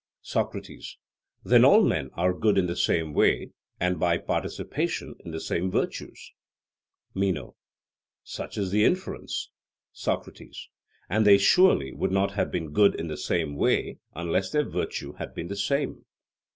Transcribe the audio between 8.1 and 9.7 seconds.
Such is the inference.